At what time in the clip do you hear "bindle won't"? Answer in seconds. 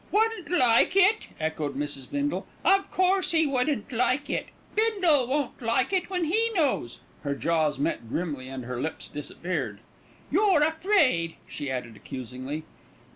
4.73-5.61